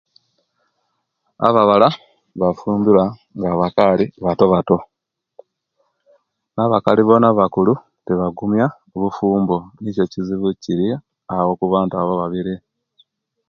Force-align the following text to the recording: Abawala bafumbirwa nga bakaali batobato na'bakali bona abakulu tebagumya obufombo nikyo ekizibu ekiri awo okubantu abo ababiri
Abawala 1.47 1.89
bafumbirwa 2.41 3.05
nga 3.37 3.51
bakaali 3.59 4.05
batobato 4.25 4.77
na'bakali 6.53 7.01
bona 7.05 7.25
abakulu 7.29 7.73
tebagumya 8.05 8.65
obufombo 8.95 9.55
nikyo 9.81 10.03
ekizibu 10.05 10.45
ekiri 10.53 10.85
awo 11.35 11.49
okubantu 11.53 11.93
abo 11.95 12.11
ababiri 12.15 12.55